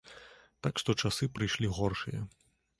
Так 0.67 0.81
што 0.83 0.95
часы 1.05 1.29
прыйшлі 1.37 1.71
горшыя. 1.79 2.27